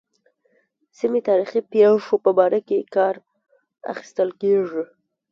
سیمې 0.99 1.21
تاریخي 1.29 1.59
پېښو 1.71 2.15
په 2.25 2.31
باره 2.37 2.59
کې 2.67 2.89
کار 2.95 3.15
اخیستل 3.91 4.29
کېږي. 4.41 4.83